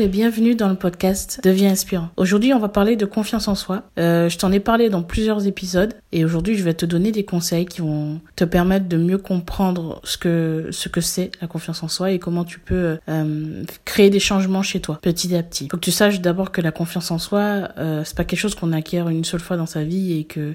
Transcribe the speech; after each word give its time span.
et 0.00 0.08
bienvenue 0.08 0.54
dans 0.54 0.68
le 0.68 0.74
podcast 0.74 1.40
Deviens 1.44 1.70
inspirant. 1.70 2.08
Aujourd'hui, 2.16 2.52
on 2.52 2.58
va 2.58 2.68
parler 2.68 2.96
de 2.96 3.04
confiance 3.04 3.48
en 3.48 3.54
soi. 3.54 3.82
Euh, 3.98 4.28
je 4.28 4.38
t'en 4.38 4.50
ai 4.50 4.58
parlé 4.58 4.88
dans 4.88 5.02
plusieurs 5.02 5.46
épisodes 5.46 5.94
et 6.10 6.24
aujourd'hui, 6.24 6.56
je 6.56 6.64
vais 6.64 6.74
te 6.74 6.86
donner 6.86 7.12
des 7.12 7.24
conseils 7.24 7.66
qui 7.66 7.80
vont 7.80 8.20
te 8.34 8.44
permettre 8.44 8.88
de 8.88 8.96
mieux 8.96 9.18
comprendre 9.18 10.00
ce 10.02 10.16
que 10.16 10.68
ce 10.72 10.88
que 10.88 11.00
c'est 11.00 11.30
la 11.40 11.46
confiance 11.46 11.82
en 11.82 11.88
soi 11.88 12.10
et 12.10 12.18
comment 12.18 12.44
tu 12.44 12.58
peux 12.58 12.98
euh, 13.08 13.64
créer 13.84 14.10
des 14.10 14.20
changements 14.20 14.62
chez 14.62 14.80
toi 14.80 14.98
petit 15.00 15.34
à 15.36 15.42
petit. 15.42 15.68
Faut 15.70 15.76
que 15.76 15.84
tu 15.84 15.92
saches 15.92 16.20
d'abord 16.20 16.50
que 16.50 16.60
la 16.60 16.72
confiance 16.72 17.10
en 17.10 17.18
soi, 17.18 17.68
euh, 17.78 18.02
c'est 18.04 18.16
pas 18.16 18.24
quelque 18.24 18.40
chose 18.40 18.54
qu'on 18.54 18.72
acquiert 18.72 19.08
une 19.08 19.24
seule 19.24 19.40
fois 19.40 19.56
dans 19.56 19.66
sa 19.66 19.84
vie 19.84 20.18
et 20.18 20.24
que 20.24 20.54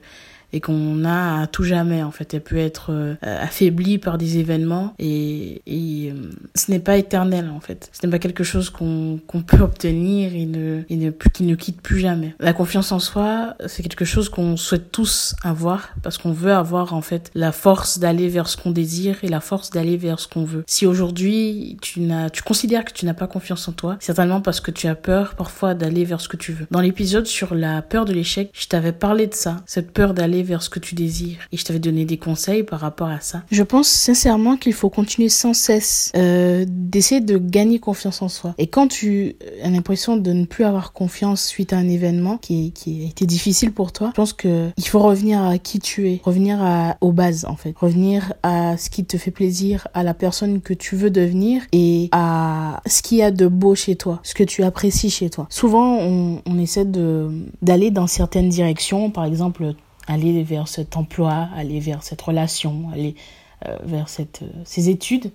et 0.53 0.61
qu'on 0.61 1.05
a 1.05 1.41
à 1.41 1.47
tout 1.47 1.63
jamais 1.63 2.03
en 2.03 2.11
fait. 2.11 2.33
Elle 2.33 2.41
peut 2.41 2.57
être 2.57 2.91
euh, 2.91 3.15
affaiblie 3.21 3.97
par 3.97 4.17
des 4.17 4.37
événements 4.37 4.93
et, 4.99 5.61
et 5.67 6.11
euh, 6.11 6.31
ce 6.55 6.71
n'est 6.71 6.79
pas 6.79 6.97
éternel 6.97 7.49
en 7.49 7.59
fait. 7.59 7.89
Ce 7.93 8.05
n'est 8.05 8.11
pas 8.11 8.19
quelque 8.19 8.43
chose 8.43 8.69
qu'on 8.69 9.19
qu'on 9.27 9.41
peut 9.41 9.61
obtenir 9.61 10.33
et, 10.33 10.45
ne, 10.45 10.81
et 10.89 10.95
ne, 10.95 11.11
qui 11.11 11.43
ne 11.43 11.55
quitte 11.55 11.81
plus 11.81 11.99
jamais. 11.99 12.35
La 12.39 12.53
confiance 12.53 12.91
en 12.91 12.99
soi, 12.99 13.55
c'est 13.67 13.83
quelque 13.83 14.05
chose 14.05 14.29
qu'on 14.29 14.57
souhaite 14.57 14.91
tous 14.91 15.35
avoir 15.43 15.89
parce 16.03 16.17
qu'on 16.17 16.31
veut 16.31 16.53
avoir 16.53 16.93
en 16.93 17.01
fait 17.01 17.31
la 17.35 17.51
force 17.51 17.99
d'aller 17.99 18.27
vers 18.27 18.47
ce 18.47 18.57
qu'on 18.57 18.71
désire 18.71 19.17
et 19.23 19.27
la 19.27 19.39
force 19.39 19.69
d'aller 19.69 19.97
vers 19.97 20.19
ce 20.19 20.27
qu'on 20.27 20.43
veut. 20.43 20.63
Si 20.67 20.85
aujourd'hui 20.85 21.77
tu 21.81 22.01
n'as, 22.01 22.29
tu 22.29 22.43
considères 22.43 22.85
que 22.85 22.93
tu 22.93 23.05
n'as 23.05 23.13
pas 23.13 23.27
confiance 23.27 23.67
en 23.67 23.71
toi, 23.71 23.97
certainement 23.99 24.41
parce 24.41 24.61
que 24.61 24.71
tu 24.71 24.87
as 24.87 24.95
peur 24.95 25.35
parfois 25.35 25.73
d'aller 25.73 26.05
vers 26.05 26.21
ce 26.21 26.27
que 26.27 26.37
tu 26.37 26.51
veux. 26.51 26.67
Dans 26.71 26.81
l'épisode 26.81 27.25
sur 27.25 27.55
la 27.55 27.81
peur 27.81 28.05
de 28.05 28.13
l'échec, 28.13 28.49
je 28.53 28.67
t'avais 28.67 28.91
parlé 28.91 29.27
de 29.27 29.33
ça, 29.33 29.57
cette 29.65 29.91
peur 29.91 30.13
d'aller 30.13 30.38
vers 30.43 30.61
ce 30.61 30.69
que 30.69 30.79
tu 30.79 30.95
désires. 30.95 31.37
Et 31.51 31.57
je 31.57 31.65
t'avais 31.65 31.79
donné 31.79 32.05
des 32.05 32.17
conseils 32.17 32.63
par 32.63 32.79
rapport 32.79 33.09
à 33.09 33.19
ça. 33.19 33.43
Je 33.51 33.63
pense 33.63 33.87
sincèrement 33.87 34.57
qu'il 34.57 34.73
faut 34.73 34.89
continuer 34.89 35.29
sans 35.29 35.53
cesse 35.53 36.11
euh, 36.15 36.65
d'essayer 36.67 37.21
de 37.21 37.37
gagner 37.37 37.79
confiance 37.79 38.21
en 38.21 38.29
soi. 38.29 38.53
Et 38.57 38.67
quand 38.67 38.87
tu 38.87 39.35
as 39.63 39.69
l'impression 39.69 40.17
de 40.17 40.31
ne 40.31 40.45
plus 40.45 40.63
avoir 40.63 40.93
confiance 40.93 41.45
suite 41.45 41.73
à 41.73 41.77
un 41.77 41.87
événement 41.87 42.37
qui, 42.37 42.71
qui 42.71 43.03
a 43.03 43.09
été 43.09 43.25
difficile 43.25 43.71
pour 43.71 43.91
toi, 43.91 44.09
je 44.09 44.15
pense 44.15 44.33
que 44.33 44.69
il 44.77 44.87
faut 44.87 44.99
revenir 44.99 45.41
à 45.43 45.57
qui 45.57 45.79
tu 45.79 46.09
es, 46.09 46.21
revenir 46.23 46.59
aux 47.01 47.11
bases 47.11 47.45
en 47.45 47.55
fait, 47.55 47.73
revenir 47.77 48.33
à 48.43 48.77
ce 48.77 48.89
qui 48.89 49.05
te 49.05 49.17
fait 49.17 49.31
plaisir, 49.31 49.87
à 49.93 50.03
la 50.03 50.13
personne 50.13 50.61
que 50.61 50.73
tu 50.73 50.95
veux 50.95 51.09
devenir 51.09 51.61
et 51.71 52.09
à 52.11 52.81
ce 52.85 53.01
qu'il 53.01 53.17
y 53.19 53.21
a 53.21 53.31
de 53.31 53.47
beau 53.47 53.75
chez 53.75 53.95
toi, 53.95 54.19
ce 54.23 54.33
que 54.33 54.43
tu 54.43 54.63
apprécies 54.63 55.09
chez 55.09 55.29
toi. 55.29 55.47
Souvent, 55.49 55.97
on, 55.97 56.41
on 56.45 56.59
essaie 56.59 56.85
d'aller 56.85 57.91
dans 57.91 58.07
certaines 58.07 58.49
directions, 58.49 59.09
par 59.11 59.25
exemple 59.25 59.73
aller 60.09 60.43
vers 60.43 60.67
cet 60.67 60.97
emploi, 60.97 61.47
aller 61.55 61.79
vers 61.79 62.03
cette 62.03 62.21
relation, 62.21 62.89
aller 62.91 63.15
euh, 63.67 63.77
vers 63.83 64.07
euh, 64.19 64.45
ces 64.65 64.89
études. 64.89 65.31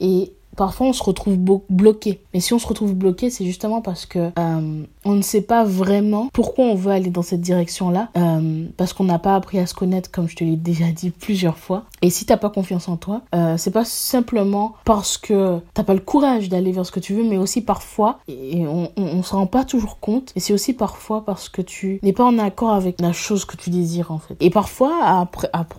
Et 0.00 0.32
parfois 0.56 0.88
on 0.88 0.92
se 0.92 1.02
retrouve 1.02 1.36
bloqué. 1.70 2.20
Mais 2.34 2.40
si 2.40 2.54
on 2.54 2.58
se 2.58 2.66
retrouve 2.66 2.94
bloqué, 2.94 3.30
c'est 3.30 3.44
justement 3.44 3.80
parce 3.80 4.06
que 4.06 4.30
euh, 4.38 4.84
on 5.04 5.12
ne 5.12 5.22
sait 5.22 5.42
pas 5.42 5.64
vraiment 5.64 6.28
pourquoi 6.32 6.66
on 6.66 6.74
veut 6.74 6.92
aller 6.92 7.10
dans 7.10 7.22
cette 7.22 7.40
direction-là, 7.40 8.10
euh, 8.16 8.66
parce 8.76 8.92
qu'on 8.92 9.04
n'a 9.04 9.18
pas 9.18 9.34
appris 9.34 9.58
à 9.58 9.66
se 9.66 9.74
connaître, 9.74 10.10
comme 10.10 10.28
je 10.28 10.36
te 10.36 10.44
l'ai 10.44 10.56
déjà 10.56 10.86
dit 10.86 11.10
plusieurs 11.10 11.58
fois. 11.58 11.84
Et 12.02 12.10
si 12.10 12.26
t'as 12.26 12.36
pas 12.36 12.50
confiance 12.50 12.88
en 12.88 12.96
toi, 12.96 13.22
euh, 13.34 13.56
c'est 13.56 13.70
pas 13.70 13.84
simplement 13.84 14.74
parce 14.84 15.18
que 15.18 15.58
t'as 15.74 15.84
pas 15.84 15.94
le 15.94 16.00
courage 16.00 16.48
d'aller 16.48 16.72
vers 16.72 16.86
ce 16.86 16.92
que 16.92 17.00
tu 17.00 17.14
veux, 17.14 17.24
mais 17.24 17.36
aussi 17.36 17.60
parfois, 17.60 18.18
et 18.28 18.66
on, 18.66 18.90
on, 18.96 19.18
on 19.18 19.20
rend 19.20 19.46
pas 19.46 19.64
toujours 19.64 19.98
compte, 20.00 20.32
et 20.36 20.40
c'est 20.40 20.52
aussi 20.52 20.72
parfois 20.74 21.24
parce 21.24 21.48
que 21.48 21.62
tu 21.62 21.98
n'es 22.02 22.12
pas 22.12 22.24
en 22.24 22.38
accord 22.38 22.72
avec 22.72 23.00
la 23.00 23.12
chose 23.12 23.44
que 23.44 23.56
tu 23.56 23.70
désires 23.70 24.10
en 24.10 24.18
fait. 24.18 24.36
Et 24.40 24.50
parfois, 24.50 24.98
à, 25.02 25.28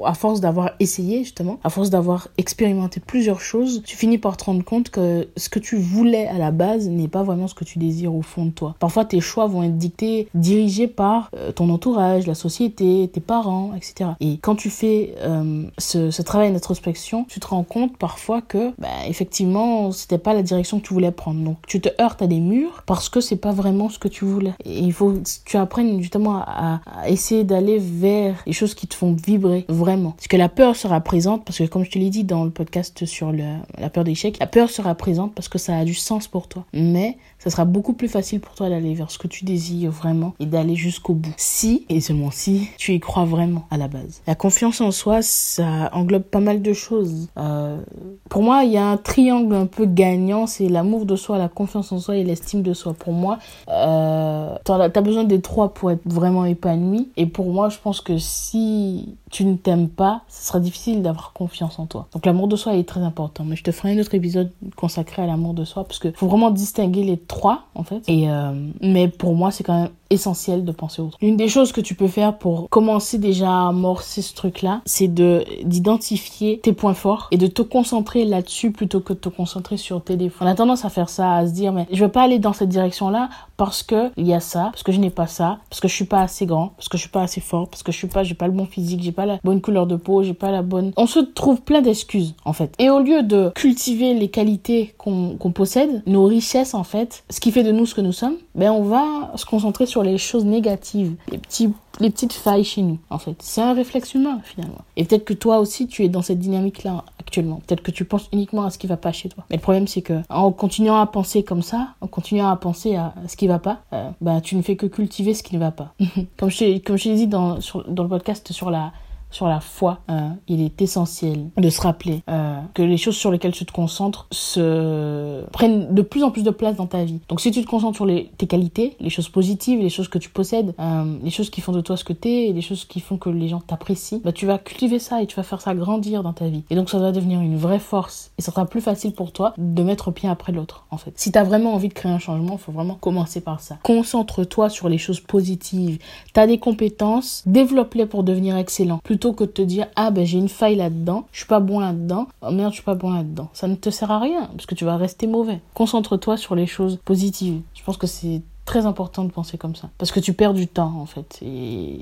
à 0.03 0.13
force 0.13 0.41
d'avoir 0.41 0.71
essayé 0.79 1.23
justement, 1.23 1.59
à 1.63 1.69
force 1.69 1.89
d'avoir 1.89 2.29
expérimenté 2.37 2.99
plusieurs 2.99 3.41
choses, 3.41 3.83
tu 3.85 3.95
finis 3.95 4.17
par 4.17 4.37
te 4.37 4.45
rendre 4.45 4.62
compte 4.63 4.89
que 4.89 5.27
ce 5.37 5.49
que 5.49 5.59
tu 5.59 5.77
voulais 5.77 6.27
à 6.27 6.37
la 6.37 6.51
base 6.51 6.87
n'est 6.89 7.07
pas 7.07 7.23
vraiment 7.23 7.47
ce 7.47 7.55
que 7.55 7.63
tu 7.63 7.79
désires 7.79 8.13
au 8.13 8.21
fond 8.21 8.45
de 8.45 8.51
toi. 8.51 8.75
Parfois, 8.79 9.05
tes 9.05 9.19
choix 9.19 9.47
vont 9.47 9.63
être 9.63 9.77
dictés, 9.77 10.27
dirigés 10.33 10.87
par 10.87 11.29
euh, 11.35 11.51
ton 11.51 11.69
entourage, 11.69 12.27
la 12.27 12.35
société, 12.35 13.09
tes 13.11 13.19
parents, 13.21 13.71
etc. 13.75 14.11
Et 14.19 14.37
quand 14.37 14.55
tu 14.55 14.69
fais 14.69 15.15
euh, 15.19 15.63
ce, 15.77 16.21
travail 16.21 16.51
d'introspection, 16.51 17.25
tu 17.27 17.39
te 17.39 17.47
rends 17.47 17.63
compte 17.63 17.97
parfois 17.97 18.41
que, 18.41 18.71
bah, 18.77 18.87
effectivement, 19.07 19.91
c'était 19.91 20.17
pas 20.17 20.33
la 20.33 20.41
direction 20.41 20.79
que 20.79 20.87
tu 20.87 20.93
voulais 20.93 21.11
prendre. 21.11 21.41
Donc, 21.41 21.57
tu 21.67 21.81
te 21.81 21.89
heurtes 22.01 22.21
à 22.21 22.27
des 22.27 22.39
murs 22.39 22.83
parce 22.85 23.09
que 23.09 23.21
c'est 23.21 23.35
pas 23.35 23.51
vraiment 23.51 23.89
ce 23.89 23.99
que 23.99 24.07
tu 24.07 24.25
voulais. 24.25 24.53
Et 24.65 24.79
il 24.79 24.93
faut 24.93 25.11
que 25.11 25.19
tu 25.45 25.57
apprennes 25.57 26.01
justement 26.01 26.37
à, 26.37 26.81
essayer 27.07 27.43
d'aller 27.43 27.79
vers 27.79 28.35
les 28.45 28.53
choses 28.53 28.73
qui 28.73 28.87
te 28.87 28.95
font 28.95 29.13
vibrer 29.13 29.65
vraiment. 29.67 30.11
Parce 30.11 30.27
que 30.27 30.37
la 30.37 30.49
peur 30.49 30.75
sera 30.75 31.01
présente, 31.01 31.43
parce 31.45 31.57
que 31.57 31.65
comme 31.65 31.83
je 31.83 31.91
te 31.91 31.99
l'ai 31.99 32.09
dit 32.09 32.23
dans 32.23 32.45
le 32.45 32.51
podcast 32.51 33.05
sur 33.05 33.31
la 33.31 33.89
peur 33.89 34.03
d'échec, 34.03 34.37
la 34.39 34.47
peur 34.53 34.69
sera 34.69 34.93
présente 34.93 35.33
parce 35.33 35.49
que 35.49 35.57
ça 35.57 35.75
a 35.75 35.83
du 35.83 35.95
sens 35.95 36.27
pour 36.27 36.47
toi. 36.47 36.63
Mais 36.73 37.17
ça 37.39 37.49
sera 37.49 37.65
beaucoup 37.65 37.93
plus 37.93 38.07
facile 38.07 38.39
pour 38.39 38.53
toi 38.53 38.69
d'aller 38.69 38.93
vers 38.93 39.09
ce 39.09 39.17
que 39.17 39.27
tu 39.27 39.45
désires 39.45 39.89
vraiment 39.89 40.35
et 40.39 40.45
d'aller 40.45 40.75
jusqu'au 40.75 41.13
bout. 41.13 41.33
Si, 41.37 41.85
et 41.89 41.99
seulement 42.01 42.29
si, 42.29 42.69
tu 42.77 42.93
y 42.93 42.99
crois 42.99 43.25
vraiment 43.25 43.65
à 43.71 43.77
la 43.77 43.87
base. 43.87 44.21
La 44.27 44.35
confiance 44.35 44.79
en 44.79 44.91
soi, 44.91 45.23
ça 45.23 45.89
englobe 45.93 46.21
pas 46.21 46.39
mal 46.39 46.61
de 46.61 46.71
choses. 46.71 47.29
Euh, 47.37 47.81
pour 48.29 48.43
moi, 48.43 48.63
il 48.63 48.71
y 48.73 48.77
a 48.77 48.85
un 48.85 48.97
triangle 48.97 49.55
un 49.55 49.65
peu 49.65 49.85
gagnant, 49.87 50.45
c'est 50.45 50.69
l'amour 50.69 51.07
de 51.07 51.15
soi, 51.15 51.39
la 51.39 51.49
confiance 51.49 51.91
en 51.91 51.99
soi 51.99 52.17
et 52.17 52.23
l'estime 52.23 52.61
de 52.61 52.73
soi. 52.75 52.93
Pour 52.93 53.13
moi, 53.13 53.39
euh, 53.69 54.55
t'as 54.63 54.83
as 54.83 55.01
besoin 55.01 55.23
des 55.23 55.41
trois 55.41 55.73
pour 55.73 55.89
être 55.89 56.01
vraiment 56.05 56.45
épanoui. 56.45 57.09
Et 57.17 57.25
pour 57.25 57.51
moi, 57.51 57.69
je 57.69 57.79
pense 57.79 58.01
que 58.01 58.19
si 58.19 59.15
tu 59.31 59.45
ne 59.45 59.55
t'aimes 59.55 59.89
pas, 59.89 60.21
ce 60.29 60.47
sera 60.47 60.59
difficile 60.59 61.01
d'avoir 61.01 61.33
confiance 61.33 61.79
en 61.79 61.87
toi. 61.87 62.07
Donc 62.13 62.25
l'amour 62.25 62.47
de 62.47 62.55
soi 62.55 62.75
est 62.75 62.87
très 62.87 63.01
important. 63.01 63.43
Mais 63.43 63.55
je 63.55 63.63
te 63.63 63.71
ferai 63.71 63.93
un 63.93 63.99
autre 63.99 64.13
épisode 64.13 64.42
consacré 64.75 65.21
à 65.21 65.25
l'amour 65.25 65.53
de 65.53 65.65
soi 65.65 65.83
parce 65.83 65.99
que 65.99 66.11
faut 66.11 66.27
vraiment 66.27 66.51
distinguer 66.51 67.03
les 67.03 67.17
trois 67.17 67.67
en 67.75 67.83
fait. 67.83 68.03
Et 68.07 68.29
euh, 68.29 68.51
mais 68.81 69.07
pour 69.07 69.35
moi, 69.35 69.51
c'est 69.51 69.63
quand 69.63 69.81
même 69.81 69.89
essentiel 70.13 70.63
de 70.63 70.71
penser 70.71 71.01
autre. 71.01 71.17
Une 71.21 71.37
des 71.37 71.47
choses 71.47 71.71
que 71.71 71.81
tu 71.81 71.95
peux 71.95 72.07
faire 72.07 72.37
pour 72.37 72.69
commencer 72.69 73.17
déjà 73.17 73.49
à 73.49 73.67
amorcer 73.69 74.21
ce 74.21 74.33
truc-là, 74.33 74.81
c'est 74.85 75.07
de 75.07 75.43
d'identifier 75.63 76.59
tes 76.61 76.73
points 76.73 76.93
forts 76.93 77.27
et 77.31 77.37
de 77.37 77.47
te 77.47 77.61
concentrer 77.61 78.25
là-dessus 78.25 78.71
plutôt 78.71 78.99
que 78.99 79.13
de 79.13 79.19
te 79.19 79.29
concentrer 79.29 79.77
sur 79.77 80.03
tes 80.03 80.15
défauts. 80.15 80.45
On 80.45 80.47
a 80.47 80.55
tendance 80.55 80.85
à 80.85 80.89
faire 80.89 81.09
ça, 81.09 81.33
à 81.33 81.47
se 81.47 81.51
dire 81.51 81.73
mais 81.73 81.87
je 81.91 82.03
veux 82.03 82.11
pas 82.11 82.23
aller 82.23 82.39
dans 82.39 82.53
cette 82.53 82.69
direction-là 82.69 83.29
parce 83.57 83.83
que 83.83 84.11
il 84.17 84.27
y 84.27 84.33
a 84.33 84.39
ça, 84.39 84.69
parce 84.71 84.83
que 84.83 84.91
je 84.91 84.99
n'ai 84.99 85.09
pas 85.09 85.27
ça, 85.27 85.59
parce 85.69 85.79
que 85.79 85.87
je 85.87 85.93
suis 85.93 86.05
pas 86.05 86.21
assez 86.21 86.45
grand, 86.45 86.69
parce 86.77 86.89
que 86.89 86.97
je 86.97 87.01
suis 87.03 87.09
pas 87.09 87.21
assez 87.21 87.41
fort, 87.41 87.69
parce 87.69 87.83
que 87.83 87.91
je 87.91 87.97
suis 87.97 88.07
pas 88.07 88.23
j'ai 88.23 88.35
pas 88.35 88.47
le 88.47 88.53
bon 88.53 88.65
physique, 88.65 89.01
j'ai 89.01 89.11
pas 89.11 89.25
la 89.25 89.39
bonne 89.43 89.61
couleur 89.61 89.87
de 89.87 89.95
peau, 89.95 90.23
j'ai 90.23 90.33
pas 90.33 90.51
la 90.51 90.61
bonne. 90.61 90.91
On 90.97 91.07
se 91.07 91.19
trouve 91.19 91.61
plein 91.61 91.81
d'excuses 91.81 92.35
en 92.45 92.53
fait. 92.53 92.73
Et 92.79 92.89
au 92.89 92.99
lieu 92.99 93.23
de 93.23 93.51
cultiver 93.55 94.13
les 94.13 94.29
qualités 94.29 94.93
qu'on 94.97 95.35
qu'on 95.37 95.51
possède, 95.51 96.03
nos 96.05 96.25
richesses 96.25 96.73
en 96.73 96.83
fait, 96.83 97.23
ce 97.29 97.39
qui 97.39 97.51
fait 97.51 97.63
de 97.63 97.71
nous 97.71 97.85
ce 97.85 97.95
que 97.95 98.01
nous 98.01 98.11
sommes, 98.11 98.35
ben 98.55 98.71
on 98.71 98.83
va 98.83 99.31
se 99.35 99.45
concentrer 99.45 99.85
sur 99.85 100.02
les 100.03 100.17
choses 100.17 100.45
négatives, 100.45 101.15
les 101.31 101.37
petits 101.37 101.73
les 101.99 102.09
petites 102.09 102.33
failles 102.33 102.63
chez 102.63 102.81
nous, 102.81 102.97
en 103.09 103.17
fait. 103.17 103.35
C'est 103.39 103.61
un 103.61 103.73
réflexe 103.73 104.13
humain, 104.13 104.39
finalement. 104.43 104.79
Et 104.97 105.05
peut-être 105.05 105.25
que 105.25 105.33
toi 105.33 105.59
aussi, 105.59 105.87
tu 105.87 106.03
es 106.03 106.09
dans 106.09 106.21
cette 106.21 106.39
dynamique-là 106.39 107.05
actuellement. 107.19 107.61
Peut-être 107.67 107.83
que 107.83 107.91
tu 107.91 108.05
penses 108.05 108.29
uniquement 108.33 108.63
à 108.63 108.69
ce 108.69 108.77
qui 108.77 108.87
va 108.87 108.97
pas 108.97 109.11
chez 109.11 109.29
toi. 109.29 109.43
Mais 109.49 109.57
le 109.57 109.61
problème, 109.61 109.87
c'est 109.87 110.01
que 110.01 110.21
en 110.29 110.51
continuant 110.51 110.99
à 110.99 111.05
penser 111.05 111.43
comme 111.43 111.61
ça, 111.61 111.89
en 112.01 112.07
continuant 112.07 112.49
à 112.49 112.55
penser 112.55 112.95
à 112.95 113.13
ce 113.27 113.37
qui 113.37 113.47
va 113.47 113.59
pas, 113.59 113.81
euh, 113.93 114.09
bah, 114.21 114.41
tu 114.41 114.55
ne 114.55 114.61
fais 114.61 114.75
que 114.75 114.85
cultiver 114.85 115.33
ce 115.33 115.43
qui 115.43 115.55
ne 115.55 115.59
va 115.59 115.71
pas. 115.71 115.93
comme 116.37 116.49
je, 116.49 116.79
comme 116.79 116.97
dit 116.97 117.27
dans, 117.27 117.61
sur, 117.61 117.87
dans 117.89 118.03
le 118.03 118.09
podcast 118.09 118.51
sur 118.51 118.71
la 118.71 118.91
sur 119.33 119.47
la 119.47 119.59
foi, 119.59 119.99
euh, 120.09 120.29
il 120.47 120.61
est 120.61 120.81
essentiel 120.81 121.49
de 121.57 121.69
se 121.69 121.81
rappeler 121.81 122.21
euh, 122.29 122.59
que 122.73 122.83
les 122.83 122.97
choses 122.97 123.15
sur 123.15 123.31
lesquelles 123.31 123.51
tu 123.51 123.65
te 123.65 123.71
concentres 123.71 124.27
se 124.31 125.43
prennent 125.51 125.93
de 125.93 126.01
plus 126.01 126.23
en 126.23 126.31
plus 126.31 126.43
de 126.43 126.51
place 126.51 126.75
dans 126.75 126.85
ta 126.85 127.03
vie. 127.03 127.19
Donc 127.29 127.41
si 127.41 127.51
tu 127.51 127.63
te 127.63 127.69
concentres 127.69 127.97
sur 127.97 128.07
tes 128.37 128.47
qualités, 128.47 128.95
les 128.99 129.09
choses 129.09 129.29
positives, 129.29 129.79
les 129.79 129.89
choses 129.89 130.07
que 130.07 130.19
tu 130.19 130.29
possèdes, 130.29 130.75
euh, 130.79 131.17
les 131.23 131.31
choses 131.31 131.49
qui 131.49 131.61
font 131.61 131.71
de 131.71 131.81
toi 131.81 131.97
ce 131.97 132.03
que 132.03 132.13
t'es, 132.13 132.47
et 132.47 132.53
les 132.53 132.61
choses 132.61 132.85
qui 132.85 132.99
font 132.99 133.17
que 133.17 133.29
les 133.29 133.47
gens 133.47 133.59
t'apprécient, 133.59 134.21
bah 134.23 134.31
tu 134.31 134.45
vas 134.45 134.59
cultiver 134.59 134.99
ça 134.99 135.21
et 135.23 135.27
tu 135.27 135.35
vas 135.35 135.43
faire 135.43 135.61
ça 135.61 135.73
grandir 135.73 136.21
dans 136.21 136.33
ta 136.33 136.47
vie. 136.47 136.63
Et 136.69 136.75
donc 136.75 136.89
ça 136.89 136.99
va 136.99 137.11
devenir 137.11 137.41
une 137.41 137.57
vraie 137.57 137.79
force 137.79 138.31
et 138.37 138.41
ça 138.43 138.51
sera 138.51 138.65
plus 138.65 138.81
facile 138.81 139.13
pour 139.13 139.31
toi 139.31 139.53
de 139.57 139.81
mettre 139.81 140.11
pied 140.11 140.29
après 140.29 140.51
l'autre 140.51 140.85
en 140.91 140.97
fait. 140.97 141.13
Si 141.15 141.31
tu 141.31 141.39
as 141.39 141.43
vraiment 141.43 141.73
envie 141.73 141.87
de 141.87 141.93
créer 141.93 142.11
un 142.11 142.19
changement, 142.19 142.57
faut 142.57 142.71
vraiment 142.71 142.95
commencer 142.95 143.41
par 143.41 143.61
ça. 143.61 143.79
Concentre-toi 143.81 144.69
sur 144.69 144.89
les 144.89 144.99
choses 144.99 145.19
positives. 145.21 145.97
Tu 146.33 146.39
as 146.39 146.45
des 146.45 146.59
compétences, 146.59 147.43
développe-les 147.47 148.05
pour 148.05 148.23
devenir 148.23 148.57
excellent. 148.57 148.99
Que 149.31 149.45
de 149.45 149.49
te 149.49 149.61
dire 149.61 149.87
ah 149.95 150.11
ben 150.11 150.25
j'ai 150.25 150.37
une 150.37 150.49
faille 150.49 150.75
là-dedans, 150.75 151.25
je 151.31 151.39
suis 151.39 151.47
pas 151.47 151.59
bon 151.59 151.79
là-dedans, 151.79 152.27
oh 152.41 152.51
merde 152.51 152.71
je 152.71 152.75
suis 152.75 152.83
pas 152.83 152.95
bon 152.95 153.13
là-dedans. 153.13 153.49
Ça 153.53 153.67
ne 153.67 153.75
te 153.75 153.89
sert 153.89 154.11
à 154.11 154.19
rien 154.19 154.47
parce 154.47 154.65
que 154.65 154.75
tu 154.75 154.83
vas 154.83 154.97
rester 154.97 155.27
mauvais. 155.27 155.61
Concentre-toi 155.73 156.35
sur 156.35 156.55
les 156.55 156.67
choses 156.67 156.99
positives. 157.05 157.61
Je 157.73 157.83
pense 157.83 157.97
que 157.97 158.07
c'est 158.07 158.41
très 158.65 158.85
important 158.85 159.23
de 159.23 159.31
penser 159.31 159.57
comme 159.57 159.75
ça 159.75 159.89
parce 159.97 160.11
que 160.11 160.19
tu 160.19 160.33
perds 160.33 160.53
du 160.53 160.67
temps 160.67 160.93
en 160.99 161.05
fait 161.05 161.39
et, 161.41 162.01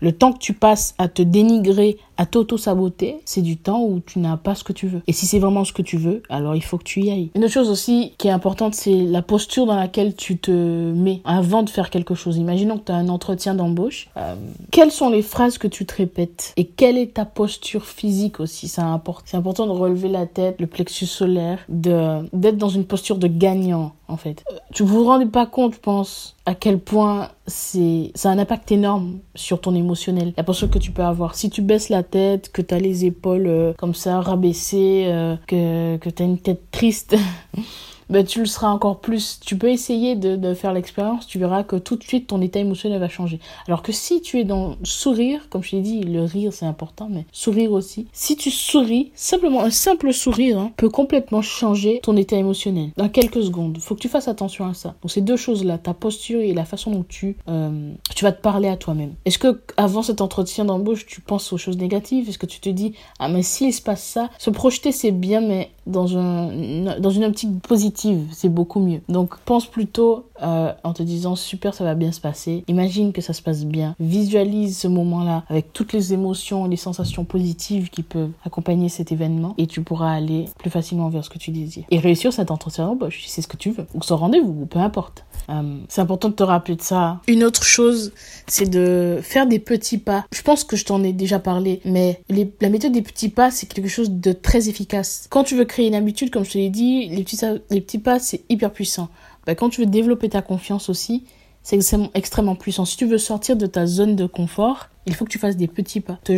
le 0.00 0.12
temps 0.12 0.32
que 0.32 0.38
tu 0.38 0.52
passes 0.52 0.94
à 0.98 1.08
te 1.08 1.22
dénigrer, 1.22 1.98
à 2.18 2.26
t'auto-saboter, 2.26 3.16
c'est 3.24 3.42
du 3.42 3.56
temps 3.56 3.82
où 3.82 4.00
tu 4.04 4.20
n'as 4.20 4.36
pas 4.36 4.54
ce 4.54 4.62
que 4.62 4.72
tu 4.72 4.86
veux. 4.86 5.02
Et 5.06 5.12
si 5.12 5.26
c'est 5.26 5.38
vraiment 5.38 5.64
ce 5.64 5.72
que 5.72 5.82
tu 5.82 5.96
veux, 5.96 6.22
alors 6.28 6.54
il 6.54 6.62
faut 6.62 6.78
que 6.78 6.84
tu 6.84 7.00
y 7.00 7.10
ailles. 7.10 7.30
Une 7.34 7.42
autre 7.42 7.52
chose 7.52 7.70
aussi 7.70 8.12
qui 8.18 8.28
est 8.28 8.30
importante, 8.30 8.74
c'est 8.74 8.94
la 8.94 9.22
posture 9.22 9.66
dans 9.66 9.74
laquelle 9.76 10.14
tu 10.14 10.38
te 10.38 10.50
mets 10.50 11.20
avant 11.24 11.62
de 11.62 11.70
faire 11.70 11.90
quelque 11.90 12.14
chose. 12.14 12.36
Imaginons 12.36 12.78
que 12.78 12.84
tu 12.84 12.92
as 12.92 12.96
un 12.96 13.08
entretien 13.08 13.54
d'embauche. 13.54 14.08
Euh, 14.16 14.36
quelles 14.70 14.92
sont 14.92 15.10
les 15.10 15.22
phrases 15.22 15.58
que 15.58 15.68
tu 15.68 15.86
te 15.86 15.94
répètes? 15.94 16.52
Et 16.56 16.66
quelle 16.66 16.98
est 16.98 17.14
ta 17.14 17.24
posture 17.24 17.86
physique 17.86 18.40
aussi? 18.40 18.68
C'est 18.68 18.82
important. 18.82 19.36
Important 19.36 19.66
de 19.66 19.72
relever 19.72 20.08
la 20.08 20.26
tête, 20.26 20.60
le 20.60 20.66
plexus 20.66 21.06
solaire, 21.06 21.58
d'être 21.68 22.56
dans 22.56 22.68
une 22.68 22.84
posture 22.84 23.18
de 23.18 23.26
gagnant 23.26 23.94
en 24.08 24.16
fait. 24.16 24.44
Tu 24.72 24.82
vous 24.82 25.04
rendez 25.04 25.26
pas 25.26 25.46
compte, 25.46 25.74
je 25.74 25.80
pense, 25.80 26.36
à 26.46 26.54
quel 26.54 26.78
point 26.78 27.30
c'est 27.46 28.10
ça 28.14 28.30
a 28.30 28.32
un 28.32 28.38
impact 28.38 28.72
énorme 28.72 29.18
sur 29.34 29.60
ton 29.60 29.74
émotionnel. 29.74 30.32
La 30.36 30.44
posture 30.44 30.70
que 30.70 30.78
tu 30.78 30.90
peux 30.90 31.02
avoir. 31.02 31.34
Si 31.34 31.50
tu 31.50 31.62
baisses 31.62 31.88
la 31.88 32.02
tête, 32.02 32.52
que 32.52 32.62
tu 32.62 32.74
as 32.74 32.78
les 32.78 33.04
épaules 33.04 33.46
euh, 33.46 33.72
comme 33.76 33.94
ça 33.94 34.20
rabaissées, 34.20 35.06
euh, 35.08 35.36
que, 35.46 35.96
que 35.96 36.10
tu 36.10 36.22
as 36.22 36.26
une 36.26 36.38
tête 36.38 36.70
triste, 36.70 37.16
ben, 38.10 38.24
tu 38.24 38.40
le 38.40 38.46
seras 38.46 38.68
encore 38.68 39.00
plus. 39.00 39.40
Tu 39.44 39.56
peux 39.56 39.70
essayer 39.70 40.16
de, 40.16 40.36
de 40.36 40.54
faire 40.54 40.72
l'expérience, 40.72 41.26
tu 41.26 41.38
verras 41.38 41.62
que 41.62 41.76
tout 41.76 41.96
de 41.96 42.02
suite 42.02 42.26
ton 42.26 42.40
état 42.40 42.60
émotionnel 42.60 43.00
va 43.00 43.08
changer. 43.08 43.40
Alors 43.66 43.82
que 43.82 43.92
si 43.92 44.20
tu 44.20 44.38
es 44.38 44.44
dans 44.44 44.76
sourire, 44.82 45.48
comme 45.50 45.62
je 45.62 45.70
t'ai 45.70 45.80
dit, 45.80 46.02
le 46.02 46.24
rire 46.24 46.52
c'est 46.52 46.66
important, 46.66 47.08
mais 47.10 47.26
sourire 47.32 47.72
aussi. 47.72 48.06
Si 48.12 48.36
tu 48.36 48.50
souris, 48.50 49.10
simplement 49.14 49.62
un 49.62 49.70
simple 49.70 50.12
sourire 50.12 50.58
hein, 50.58 50.72
peut 50.76 50.88
complètement 50.88 51.42
changer 51.42 52.00
ton 52.02 52.16
état 52.16 52.36
émotionnel 52.36 52.90
dans 52.96 53.08
quelques 53.08 53.42
secondes. 53.42 53.78
Faut 53.78 53.94
que 53.94 54.00
tu 54.00 54.08
fasses 54.08 54.28
attention 54.28 54.66
à 54.66 54.74
ça. 54.74 54.94
Donc 55.02 55.10
ces 55.10 55.20
deux 55.20 55.36
choses-là, 55.36 55.78
ta 55.78 55.94
posture 55.94 56.40
et 56.40 56.52
la 56.52 56.64
façon 56.64 56.90
dont 56.90 57.04
tu 57.08 57.36
euh, 57.48 57.92
tu 58.14 58.24
vas 58.24 58.32
te 58.32 58.40
parler 58.40 58.68
à 58.68 58.76
toi-même. 58.76 59.14
Est-ce 59.24 59.38
que 59.38 59.62
avant 59.76 60.02
cet 60.02 60.20
entretien 60.20 60.64
d'embauche, 60.64 61.06
tu 61.06 61.20
penses 61.20 61.52
aux 61.52 61.58
choses 61.58 61.78
négatives? 61.78 62.28
Est-ce 62.28 62.38
que 62.38 62.46
tu 62.46 62.60
te 62.60 62.68
dis 62.68 62.94
ah 63.18 63.28
mais 63.28 63.42
s'il 63.42 63.72
se 63.72 63.82
passe 63.82 64.04
ça, 64.04 64.30
se 64.38 64.50
projeter 64.50 64.92
c'est 64.92 65.12
bien, 65.12 65.40
mais 65.40 65.70
dans 65.86 66.16
un 66.16 66.98
dans 66.98 67.10
une 67.10 67.24
optique 67.24 67.60
positive 67.60 67.93
c'est 68.32 68.48
beaucoup 68.48 68.80
mieux. 68.80 69.00
Donc 69.08 69.38
pense 69.44 69.66
plutôt 69.66 70.26
euh, 70.42 70.72
en 70.82 70.92
te 70.92 71.02
disant 71.02 71.36
super, 71.36 71.74
ça 71.74 71.84
va 71.84 71.94
bien 71.94 72.12
se 72.12 72.20
passer. 72.20 72.64
Imagine 72.68 73.12
que 73.12 73.20
ça 73.20 73.32
se 73.32 73.42
passe 73.42 73.64
bien. 73.64 73.94
Visualise 74.00 74.76
ce 74.76 74.88
moment-là 74.88 75.44
avec 75.48 75.72
toutes 75.72 75.92
les 75.92 76.12
émotions, 76.12 76.66
les 76.66 76.76
sensations 76.76 77.24
positives 77.24 77.90
qui 77.90 78.02
peuvent 78.02 78.32
accompagner 78.44 78.88
cet 78.88 79.12
événement 79.12 79.54
et 79.58 79.66
tu 79.66 79.82
pourras 79.82 80.12
aller 80.12 80.46
plus 80.58 80.70
facilement 80.70 81.08
vers 81.08 81.24
ce 81.24 81.30
que 81.30 81.38
tu 81.38 81.50
désires. 81.50 81.84
Et 81.90 81.98
réussir 81.98 82.32
cet 82.32 82.50
entretien 82.50 82.86
d'embauche, 82.86 83.22
si 83.22 83.30
c'est 83.30 83.42
ce 83.42 83.48
que 83.48 83.56
tu 83.56 83.70
veux. 83.70 83.86
Ou 83.94 84.02
ce 84.02 84.12
rendez-vous, 84.12 84.66
peu 84.66 84.78
importe. 84.78 85.24
Euh, 85.50 85.78
c'est 85.88 86.00
important 86.00 86.28
de 86.30 86.34
te 86.34 86.42
rappeler 86.42 86.76
de 86.76 86.82
ça. 86.82 87.20
Une 87.28 87.44
autre 87.44 87.64
chose, 87.64 88.12
c'est 88.46 88.68
de 88.68 89.20
faire 89.22 89.46
des 89.46 89.58
petits 89.58 89.98
pas. 89.98 90.24
Je 90.32 90.42
pense 90.42 90.64
que 90.64 90.76
je 90.76 90.84
t'en 90.84 91.02
ai 91.02 91.12
déjà 91.12 91.38
parlé, 91.38 91.80
mais 91.84 92.20
la 92.60 92.68
méthode 92.68 92.92
des 92.92 93.02
petits 93.02 93.28
pas, 93.28 93.50
c'est 93.50 93.66
quelque 93.66 93.88
chose 93.88 94.10
de 94.10 94.32
très 94.32 94.68
efficace. 94.68 95.26
Quand 95.30 95.44
tu 95.44 95.54
veux 95.54 95.64
créer 95.64 95.86
une 95.86 95.94
habitude, 95.94 96.30
comme 96.30 96.44
je 96.44 96.52
te 96.52 96.58
l'ai 96.58 96.70
dit, 96.70 97.08
les 97.08 97.22
petits, 97.22 97.40
les 97.70 97.80
petits 97.80 97.98
pas, 97.98 98.18
c'est 98.18 98.42
hyper 98.48 98.72
puissant. 98.72 99.08
Bah, 99.46 99.54
quand 99.54 99.70
tu 99.70 99.80
veux 99.80 99.86
développer 99.86 100.28
ta 100.28 100.42
confiance 100.42 100.88
aussi, 100.88 101.24
c'est 101.62 101.80
extrêmement 102.12 102.54
puissant. 102.54 102.84
Si 102.84 102.96
tu 102.96 103.06
veux 103.06 103.18
sortir 103.18 103.56
de 103.56 103.66
ta 103.66 103.86
zone 103.86 104.16
de 104.16 104.26
confort, 104.26 104.88
il 105.06 105.14
faut 105.14 105.24
que 105.24 105.30
tu 105.30 105.38
fasses 105.38 105.56
des 105.56 105.66
petits 105.66 106.00
pas. 106.00 106.18
Te, 106.24 106.32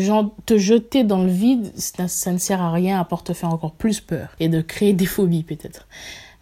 te 0.46 0.56
jeter 0.56 1.04
dans 1.04 1.22
le 1.22 1.30
vide, 1.30 1.72
ça, 1.76 2.08
ça, 2.08 2.32
ne 2.32 2.38
sert 2.38 2.62
à 2.62 2.70
rien 2.70 3.00
à 3.00 3.04
part 3.04 3.24
te 3.24 3.32
faire 3.32 3.52
encore 3.52 3.72
plus 3.72 4.00
peur 4.00 4.28
et 4.40 4.48
de 4.48 4.60
créer 4.60 4.92
des 4.92 5.06
phobies 5.06 5.42
peut-être. 5.42 5.86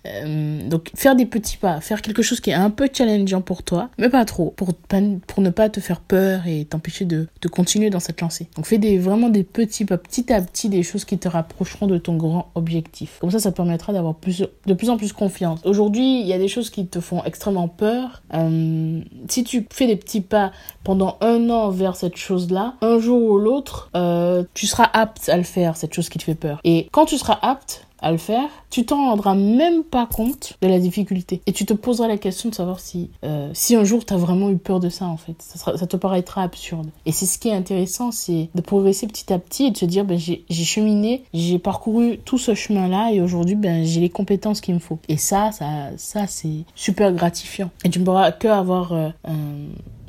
Euh, 0.07 0.69
donc 0.69 0.91
faire 0.95 1.17
des 1.17 1.27
petits 1.27 1.57
pas, 1.57 1.81
faire 1.81 2.03
quelque 2.03 2.23
chose 2.23 2.41
qui 2.41 2.51
est 2.51 2.55
un 2.55 2.71
peu 2.71 2.89
challengeant 2.93 3.41
pour 3.41 3.63
toi, 3.63 3.89
mais 3.99 4.09
pas 4.09 4.25
trop, 4.25 4.51
pour, 4.57 4.75
pour 4.75 5.43
ne 5.43 5.51
pas 5.51 5.69
te 5.69 5.81
faire 5.81 6.01
peur 6.01 6.47
et 6.47 6.65
t'empêcher 6.65 7.05
de, 7.05 7.29
de 7.41 7.49
continuer 7.49 7.91
dans 7.91 8.01
cette 8.01 8.21
lancée. 8.21 8.49
Donc 8.57 8.67
fais 8.67 8.79
des, 8.79 8.99
vraiment 8.99 9.29
des 9.29 9.45
petits 9.45 9.85
pas, 9.85 9.99
petit 9.99 10.33
à 10.33 10.41
petit, 10.41 10.69
des 10.69 10.83
choses 10.83 11.05
qui 11.05 11.19
te 11.19 11.29
rapprocheront 11.29 11.87
de 11.87 11.99
ton 11.99 12.17
grand 12.17 12.51
objectif. 12.55 13.19
Comme 13.21 13.31
ça, 13.31 13.39
ça 13.39 13.51
te 13.51 13.57
permettra 13.57 13.93
d'avoir 13.93 14.15
plus, 14.15 14.45
de 14.67 14.75
plus 14.75 14.91
en 14.91 14.97
plus 14.97 15.13
confiance. 15.13 15.61
Aujourd'hui, 15.65 16.21
il 16.21 16.27
y 16.27 16.33
a 16.33 16.39
des 16.39 16.49
choses 16.49 16.71
qui 16.71 16.87
te 16.87 17.01
font 17.01 17.25
extrêmement 17.25 17.69
peur. 17.69 18.23
Euh, 18.35 19.01
si 19.29 19.45
tu 19.45 19.67
fais 19.71 19.87
des 19.87 19.97
petits 19.97 20.21
pas 20.21 20.53
pendant 20.83 21.17
un 21.21 21.49
an 21.51 21.71
vers 21.71 21.97
cette 21.97 22.17
chose-là, 22.17 22.75
un 22.83 22.99
jour 22.99 23.31
ou 23.31 23.39
l'autre, 23.39 23.91
euh, 23.97 24.45
tu 24.55 24.67
seras 24.67 24.89
apte 24.93 25.29
à 25.29 25.37
le 25.37 25.43
faire, 25.43 25.77
cette 25.77 25.95
chose 25.95 26.09
qui 26.09 26.19
te 26.19 26.25
fait 26.25 26.35
peur. 26.35 26.61
Et 26.65 26.89
quand 26.93 27.07
tu 27.07 27.17
seras 27.17 27.39
apte, 27.43 27.87
à 28.05 28.13
le 28.13 28.19
faire, 28.19 28.51
tu 28.69 28.85
t'en 28.85 29.09
rendras 29.09 29.35
même 29.35 29.83
pas 29.83 30.07
compte 30.07 30.59
de 30.61 30.69
la 30.69 30.79
difficulté. 30.79 31.41
Et 31.47 31.53
tu 31.53 31.65
te 31.65 31.73
poseras 31.73 32.07
la 32.07 32.19
question 32.19 32.51
de 32.51 32.55
savoir 32.55 32.79
si, 32.79 33.11
euh, 33.25 33.49
si 33.55 33.75
un 33.77 33.85
jour 33.85 34.05
tu 34.05 34.13
as 34.13 34.19
vraiment 34.19 34.51
eu 34.51 34.59
peur 34.59 34.79
de 34.79 34.91
ça 34.91 35.07
en 35.07 35.17
fait. 35.17 35.37
Ça, 35.39 35.87
te 35.87 35.97
paraîtra 35.97 36.43
absurde. 36.43 36.91
Et 37.07 37.13
c'est 37.13 37.25
ce 37.25 37.39
qui 37.39 37.49
est 37.49 37.55
intéressant, 37.55 38.11
c'est 38.11 38.51
de 38.55 38.61
progresser 38.61 39.07
petit 39.07 39.33
à 39.33 39.39
petit 39.39 39.65
et 39.65 39.71
de 39.71 39.77
se 39.79 39.87
dire, 39.87 40.05
ben, 40.05 40.19
j'ai 40.19 40.45
cheminé, 40.51 41.25
j'ai 41.33 41.59
parcouru 41.59 42.19
tout 42.19 42.37
ce 42.37 42.55
chemin-là 42.55 43.11
et 43.11 43.23
aujourd'hui, 43.23 43.57
ben, 43.57 43.85
j'ai 43.87 44.01
les 44.01 44.11
compétences 44.11 44.61
qu'il 44.61 44.75
me 44.75 44.81
faut. 44.81 44.99
Et 45.09 45.17
ça, 45.17 45.51
ça, 45.53 45.91
ça 45.97 46.27
c'est 46.27 46.65
super 46.75 47.11
gratifiant. 47.13 47.71
Et 47.85 47.91
tu 47.91 48.01
ne 48.01 48.05
pourras 48.05 48.33
que 48.33 48.49
avoir 48.49 48.93
euh, 48.93 49.09
un 49.25 49.33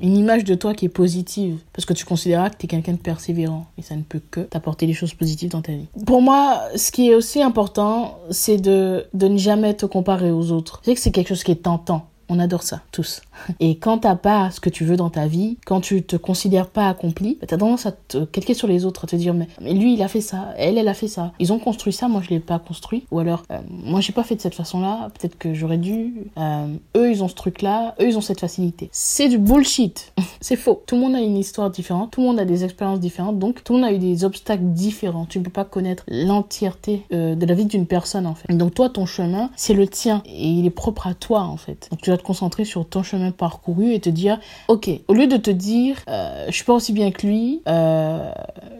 une 0.01 0.18
image 0.18 0.44
de 0.44 0.56
toi 0.56 0.74
qui 0.74 0.86
est 0.86 0.89
positive 0.89 1.59
parce 1.74 1.86
que 1.86 1.94
tu 1.94 2.06
considéras 2.06 2.50
que 2.50 2.57
tu 2.57 2.65
es 2.65 2.68
quelqu'un 2.68 2.94
de 2.94 2.97
persévérant 2.97 3.65
et 3.77 3.81
ça 3.81 3.95
ne 3.95 4.01
peut 4.01 4.21
que 4.31 4.42
t'apporter 4.42 4.88
des 4.88 4.94
choses 4.94 5.13
positives 5.13 5.50
dans 5.50 5.62
ta 5.62 5.71
vie. 5.71 5.88
Pour 6.06 6.21
moi, 6.21 6.62
ce 6.75 6.92
qui 6.92 7.09
est 7.09 7.15
aussi 7.15 7.42
important, 7.42 8.19
c'est 8.30 8.57
de, 8.57 9.06
de 9.13 9.27
ne 9.27 9.38
jamais 9.38 9.74
te 9.74 9.86
comparer 9.86 10.31
aux 10.31 10.51
autres. 10.51 10.81
Je 10.83 10.92
sais 10.92 10.95
que 10.95 11.01
c'est 11.01 11.12
quelque 11.12 11.30
chose 11.30 11.44
qui 11.44 11.51
est 11.51 11.63
tentant 11.63 12.07
on 12.30 12.39
adore 12.39 12.63
ça, 12.63 12.81
tous. 12.92 13.22
Et 13.60 13.77
quand 13.77 14.00
t'as 14.00 14.16
pas 14.16 14.51
ce 14.51 14.60
que 14.60 14.69
tu 14.69 14.86
veux 14.86 14.98
dans 14.98 15.10
ta 15.10 15.27
vie, 15.27 15.57
quand 15.66 15.81
tu 15.81 16.04
te 16.04 16.16
considères 16.16 16.68
pas 16.68 16.89
accompli, 16.89 17.38
bah, 17.39 17.48
t'as 17.48 17.57
tendance 17.57 17.86
à 17.86 17.92
te 17.92 18.25
calquer 18.25 18.54
sur 18.54 18.68
les 18.68 18.86
autres, 18.86 19.06
à 19.06 19.07
te 19.07 19.16
dire 19.16 19.33
mais, 19.33 19.48
mais, 19.62 19.74
lui 19.74 19.94
il 19.94 20.01
a 20.01 20.07
fait 20.07 20.22
ça, 20.22 20.54
elle 20.57 20.77
elle 20.77 20.88
a 20.88 20.94
fait 20.94 21.07
ça. 21.07 21.31
Ils 21.39 21.54
ont 21.54 21.60
construit 21.60 21.94
ça, 21.94 22.07
moi 22.07 22.22
je 22.24 22.30
l'ai 22.30 22.39
pas 22.39 22.60
construit. 22.60 23.06
Ou 23.12 23.19
alors 23.19 23.44
euh, 23.51 23.60
moi 23.69 24.01
j'ai 24.01 24.13
pas 24.13 24.24
fait 24.24 24.36
de 24.36 24.42
cette 24.42 24.56
façon-là, 24.56 25.10
peut-être 25.19 25.38
que 25.38 25.54
j'aurais 25.54 25.77
dû. 25.77 26.31
Euh, 26.38 26.68
eux 26.98 27.12
ils 27.12 27.24
ont 27.24 27.27
ce 27.27 27.36
truc-là, 27.36 27.95
eux 28.01 28.07
ils 28.07 28.18
ont 28.18 28.22
cette 28.22 28.39
facilité. 28.39 28.89
C'est 28.92 29.30
du 29.30 29.38
bullshit. 29.38 30.13
c'est 30.42 30.56
faux. 30.56 30.83
Tout 30.88 30.95
le 30.95 31.01
monde 31.01 31.16
a 31.16 31.21
une 31.21 31.38
histoire 31.38 31.69
différente, 31.69 32.12
tout 32.12 32.21
le 32.21 32.28
monde 32.28 32.39
a 32.39 32.45
des 32.45 32.63
expériences 32.63 33.00
différentes, 33.00 33.39
donc 33.39 33.63
tout 33.63 33.74
le 33.74 33.80
monde 33.80 33.89
a 33.89 33.94
eu 33.94 34.00
des 34.00 34.24
obstacles 34.24 34.66
différents. 34.66 35.25
Tu 35.25 35.39
ne 35.39 35.44
peux 35.44 35.51
pas 35.51 35.66
connaître 35.66 36.04
l'entièreté 36.07 37.04
euh, 37.13 37.36
de 37.36 37.45
la 37.45 37.54
vie 37.54 37.66
d'une 37.66 37.86
personne 37.86 38.25
en 38.25 38.36
fait. 38.36 38.51
Donc 38.54 38.74
toi 38.74 38.89
ton 38.89 39.06
chemin 39.06 39.50
c'est 39.56 39.74
le 39.74 39.88
tien 39.88 40.24
et 40.25 40.48
il 40.48 40.66
est 40.66 40.71
propre 40.71 41.07
à 41.07 41.13
toi 41.13 41.42
en 41.42 41.57
fait. 41.57 41.88
Donc 41.92 42.01
tu 42.01 42.10
te 42.18 42.24
concentrer 42.24 42.66
sur 42.66 42.88
ton 42.88 43.04
chemin 43.04 43.32
parcouru 43.32 43.94
et 43.94 44.00
te 44.00 44.10
dire, 44.10 44.40
ok, 44.68 44.90
au 45.08 45.14
lieu 45.14 45.28
de 45.28 45.38
te 45.38 45.52
dire, 45.52 45.98
euh, 46.08 46.46
je 46.48 46.54
suis 46.54 46.64
pas 46.64 46.74
aussi 46.74 46.94
bien 46.94 47.12
que 47.12 47.26
lui, 47.26 47.62
euh, 47.68 48.32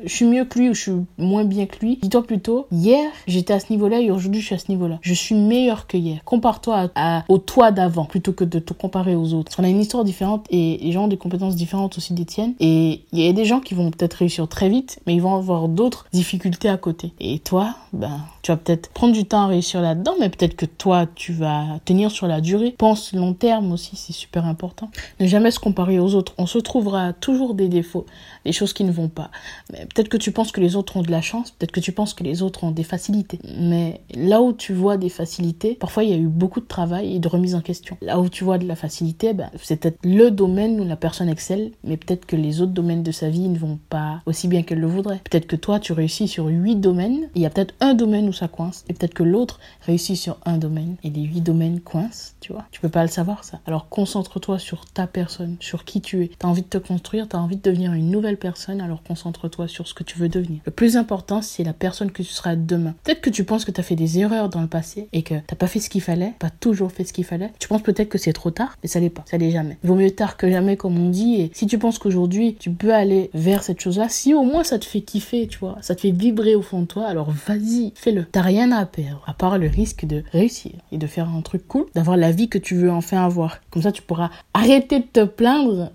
je 0.04 0.14
suis 0.14 0.26
mieux 0.26 0.46
que 0.46 0.60
lui 0.60 0.70
ou 0.70 0.74
je 0.74 0.82
suis 0.82 0.92
moins 1.18 1.44
bien 1.44 1.66
que 1.66 1.80
lui, 1.80 2.00
dis-toi 2.02 2.24
plutôt, 2.24 2.68
hier 2.72 3.10
j'étais 3.28 3.54
à 3.54 3.60
ce 3.60 3.72
niveau-là 3.72 4.00
et 4.00 4.12
aujourd'hui 4.12 4.42
je 4.42 4.46
suis 4.48 4.56
à 4.56 4.60
ce 4.60 4.70
niveau-là. 4.70 5.00
Je 5.02 5.14
suis 5.14 5.36
meilleur 5.36 5.88
que 5.88 5.98
hier. 5.98 6.24
Compare-toi 6.26 6.90
au 7.30 7.38
toi 7.38 7.72
d'avant 7.72 8.06
plutôt 8.06 8.34
que 8.34 8.44
de 8.44 8.60
te 8.60 8.74
comparer 8.74 9.16
aux 9.16 9.34
autres. 9.34 9.56
Qu'on 9.56 9.64
a 9.64 9.70
une 9.70 9.82
histoire 9.82 10.04
différente 10.04 10.46
et 10.50 10.80
les 10.82 10.92
gens 10.92 11.06
ont 11.06 11.08
des 11.08 11.18
compétences 11.18 11.56
différentes 11.56 11.98
aussi 11.98 12.14
des 12.14 12.26
tiennes. 12.26 12.54
Et 12.60 13.02
il 13.12 13.20
y 13.20 13.28
a 13.28 13.34
des 13.34 13.46
gens 13.46 13.60
qui 13.60 13.74
vont 13.74 13.92
peut-être 13.92 14.16
réussir 14.16 14.48
très 14.48 14.70
vite, 14.70 15.00
mais 15.06 15.16
ils 15.16 15.22
vont 15.22 15.36
avoir 15.36 15.68
d'autres 15.68 16.06
difficultés 16.14 16.70
à 16.70 16.78
côté. 16.78 17.14
Et 17.20 17.40
toi, 17.40 17.76
ben, 17.94 18.20
tu 18.46 18.52
vas 18.52 18.58
peut-être 18.58 18.90
prendre 18.90 19.12
du 19.12 19.26
temps 19.26 19.42
à 19.42 19.48
réussir 19.48 19.82
là-dedans, 19.82 20.14
mais 20.20 20.30
peut-être 20.30 20.56
que 20.56 20.68
toi, 20.68 21.08
tu 21.16 21.34
vas 21.34 21.80
tenir 21.84 22.12
sur 22.12 22.28
la 22.28 22.42
durée. 22.42 22.76
Pense 22.78 23.12
long 23.12 23.34
terme 23.34 23.72
aussi, 23.72 23.96
c'est 23.96 24.14
super 24.14 24.46
important. 24.46 24.92
Ne 25.20 25.26
jamais 25.26 25.50
se 25.50 25.58
comparer 25.58 25.98
aux 25.98 26.14
autres. 26.14 26.36
On 26.38 26.46
se 26.46 26.60
trouvera 26.60 27.12
toujours 27.14 27.56
des 27.56 27.70
défauts, 27.70 28.06
des 28.46 28.52
choses 28.52 28.72
qui 28.74 28.84
ne 28.84 28.92
vont 28.92 29.08
pas. 29.08 29.32
Peut-être 29.72 30.10
que 30.10 30.18
tu 30.18 30.32
penses 30.32 30.52
que 30.52 30.62
les 30.62 30.76
autres 30.76 30.96
ont 30.96 31.02
de 31.02 31.10
la 31.10 31.22
chance, 31.22 31.50
peut-être 31.50 31.72
que 31.72 31.80
tu 31.80 31.92
penses 31.92 32.14
que 32.14 32.24
les 32.24 32.44
autres 32.44 32.64
ont 32.64 32.70
des 32.70 32.84
facilités. 32.84 33.40
Mais 33.58 34.02
là 34.14 34.44
où 34.44 34.54
tu 34.54 34.74
vois 34.74 34.98
des 34.98 35.10
facilités, 35.10 35.74
parfois 35.74 36.04
il 36.04 36.12
y 36.12 36.14
a 36.14 36.18
eu 36.18 36.28
beaucoup 36.28 36.60
de 36.60 36.68
travail 36.68 37.16
et 37.16 37.20
de 37.20 37.28
remise 37.28 37.56
en 37.56 37.62
question. 37.62 37.98
Là 38.04 38.20
où 38.20 38.30
tu 38.30 38.44
vois 38.44 38.60
de 38.60 38.68
la 38.68 38.76
facilité, 38.76 39.34
ben, 39.34 39.50
c'est 39.60 39.78
peut-être 39.78 39.98
le 40.04 40.30
domaine 40.30 40.80
où 40.80 40.86
la 40.86 40.98
personne 40.98 41.30
excelle, 41.30 41.72
mais 41.84 41.98
peut-être 41.98 42.28
que 42.28 42.36
les 42.36 42.62
autres 42.62 42.74
domaines 42.74 43.02
de 43.02 43.12
sa 43.12 43.28
vie 43.28 43.50
ne 43.50 43.58
vont 43.58 43.80
pas 43.90 44.22
aussi 44.28 44.48
bien 44.48 44.62
qu'elle 44.62 44.82
le 44.82 44.88
voudrait. 44.88 45.22
Peut-être 45.32 45.48
que 45.48 45.56
toi, 45.56 45.80
tu 45.80 45.94
réussis 45.94 46.28
sur 46.28 46.46
huit 46.46 46.76
domaines, 46.76 47.28
il 47.34 47.42
y 47.42 47.48
a 47.48 47.50
peut-être 47.50 47.74
un 47.80 47.96
domaine 47.96 48.30
où 48.30 48.35
ça 48.36 48.48
coince. 48.48 48.84
Et 48.90 48.94
peut-être 48.94 49.14
que 49.14 49.24
l'autre 49.24 49.60
réussit 49.82 50.16
sur 50.16 50.38
un 50.46 50.58
domaine 50.58 50.96
et 51.04 51.10
les 51.10 51.24
huit 51.24 51.42
domaines 51.42 51.80
coincent, 51.80 52.34
tu 52.40 52.54
vois. 52.54 52.66
Tu 52.72 52.82
peux 52.82 52.90
pas 52.90 53.04
le 53.04 53.10
savoir, 53.10 53.44
ça. 53.44 53.60
Alors 53.66 53.90
concentre-toi 53.90 54.60
sur 54.60 54.86
ta 54.86 55.08
personne, 55.08 55.58
sur 55.60 55.86
qui 55.86 56.02
tu 56.02 56.24
es. 56.24 56.32
T'as 56.40 56.48
envie 56.48 56.62
de 56.62 56.68
te 56.68 56.78
construire, 56.78 57.28
t'as 57.28 57.38
envie 57.38 57.58
de 57.58 57.62
devenir 57.62 57.94
une 57.94 58.10
nouvelle 58.10 58.38
personne, 58.38 58.82
alors 58.82 59.04
concentre-toi 59.04 59.68
sur 59.68 59.88
ce 59.88 59.94
que 59.94 60.04
tu 60.04 60.18
veux 60.18 60.30
devenir. 60.30 60.60
Le 60.66 60.72
plus 60.72 60.98
important, 60.98 61.42
c'est 61.42 61.64
la 61.64 61.74
personne 61.74 62.12
que 62.12 62.24
tu 62.24 62.30
seras 62.30 62.56
demain. 62.56 62.96
Peut-être 63.04 63.22
que 63.22 63.30
tu 63.30 63.44
penses 63.44 63.66
que 63.66 63.72
tu 63.72 63.80
as 63.80 63.84
fait 63.84 63.96
des 63.96 64.20
erreurs 64.20 64.50
dans 64.50 64.62
le 64.62 64.68
passé 64.68 65.08
et 65.14 65.24
que 65.24 65.36
t'as 65.48 65.56
pas 65.56 65.68
fait 65.68 65.80
ce 65.80 65.90
qu'il 65.90 66.02
fallait, 66.02 66.34
pas 66.40 66.50
toujours 66.50 66.92
fait 66.92 67.04
ce 67.04 67.14
qu'il 67.14 67.26
fallait. 67.26 67.52
Tu 67.60 67.68
penses 67.68 67.84
peut-être 67.84 68.10
que 68.10 68.18
c'est 68.18 68.34
trop 68.34 68.52
tard, 68.52 68.78
mais 68.84 68.90
ça 68.90 69.00
l'est 69.00 69.10
pas. 69.10 69.24
Ça 69.26 69.38
l'est 69.38 69.52
jamais. 69.52 69.78
Vaut 69.84 69.96
mieux 69.96 70.12
tard 70.12 70.38
que 70.38 70.50
jamais, 70.50 70.78
comme 70.78 70.98
on 70.98 71.10
dit. 71.10 71.42
Et 71.42 71.52
si 71.54 71.68
tu 71.68 71.78
penses 71.78 72.00
qu'aujourd'hui, 72.00 72.56
tu 72.60 72.72
peux 72.72 72.94
aller 72.94 73.30
vers 73.34 73.64
cette 73.64 73.80
chose-là, 73.80 74.10
si 74.10 74.34
au 74.34 74.44
moins 74.44 74.64
ça 74.64 74.80
te 74.80 74.86
fait 74.86 75.02
kiffer, 75.02 75.48
tu 75.48 75.60
vois, 75.60 75.78
ça 75.82 75.96
te 75.96 76.02
fait 76.02 76.12
vibrer 76.12 76.56
au 76.56 76.62
fond 76.62 76.82
de 76.82 76.86
toi, 76.86 77.06
alors 77.06 77.32
vas-y, 77.32 77.94
fais-le. 77.96 78.25
T'as 78.32 78.42
rien 78.42 78.72
à 78.72 78.86
perdre, 78.86 79.24
à 79.28 79.34
part 79.34 79.58
le 79.58 79.68
risque 79.68 80.06
de 80.06 80.24
réussir 80.32 80.74
et 80.92 80.98
de 80.98 81.08
faire 81.08 81.30
un 81.30 81.42
truc 81.42 81.68
cool, 81.68 81.86
d'avoir 81.96 82.18
la 82.18 82.32
vie 82.32 82.50
que 82.50 82.58
tu 82.58 82.76
veux 82.76 82.92
enfin 82.92 83.24
avoir. 83.24 83.60
Comme 83.70 83.82
ça, 83.82 83.92
tu 83.92 84.02
pourras 84.02 84.30
arrêter 84.54 85.00
de 85.00 85.06
te 85.06 85.24
plaindre 85.24 85.92